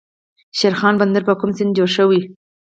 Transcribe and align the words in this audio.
شیرخان 0.57 0.95
بندر 1.01 1.23
په 1.27 1.33
کوم 1.39 1.51
سیند 1.57 1.75
جوړ 1.77 1.89
شوی؟ 1.97 2.21